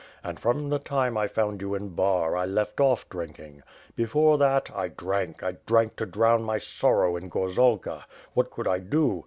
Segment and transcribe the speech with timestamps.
[0.23, 3.61] And, from the time I found you in Bar, I left oil drinking.
[3.95, 8.05] Before that, I drank, drank to drown my sorrow in gorzalka.
[8.33, 9.19] What could I do?